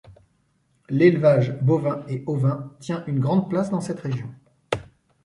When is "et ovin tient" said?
2.07-3.03